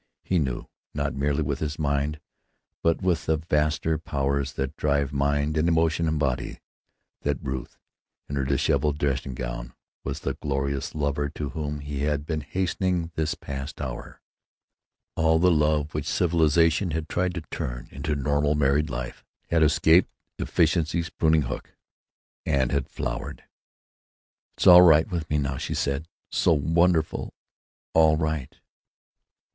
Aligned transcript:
He 0.23 0.39
knew, 0.39 0.65
not 0.95 1.13
merely 1.13 1.43
with 1.43 1.59
his 1.59 1.77
mind, 1.77 2.19
but 2.81 3.03
with 3.03 3.27
the 3.27 3.37
vaster 3.37 3.99
powers 3.99 4.53
that 4.53 4.75
drive 4.75 5.13
mind 5.13 5.55
and 5.57 5.67
emotion 5.67 6.07
and 6.07 6.17
body, 6.17 6.59
that 7.21 7.37
Ruth, 7.39 7.77
in 8.27 8.35
her 8.35 8.43
disheveled 8.43 8.97
dressing 8.97 9.35
gown, 9.35 9.75
was 10.03 10.21
the 10.21 10.33
glorious 10.33 10.95
lover 10.95 11.29
to 11.35 11.49
whom 11.49 11.81
he 11.81 11.99
had 11.99 12.25
been 12.25 12.41
hastening 12.41 13.11
this 13.13 13.35
hour 13.35 13.37
past. 13.41 13.81
All 15.15 15.37
the 15.37 15.51
love 15.51 15.93
which 15.93 16.07
civilization 16.09 16.89
had 16.89 17.07
tried 17.07 17.35
to 17.35 17.41
turn 17.51 17.87
into 17.91 18.15
Normal 18.15 18.55
Married 18.55 18.89
Life 18.89 19.23
had 19.51 19.61
escaped 19.61 20.09
Efficiency's 20.39 21.11
pruning 21.11 21.43
hook, 21.43 21.75
and 22.43 22.71
had 22.71 22.89
flowered. 22.89 23.43
"It's 24.57 24.65
all 24.65 24.81
right 24.81 25.07
with 25.11 25.29
me, 25.29 25.37
now," 25.37 25.57
she 25.57 25.75
said; 25.75 26.07
"so 26.31 26.53
wonderfully 26.53 27.29
all 27.93 28.17
right." 28.17 28.57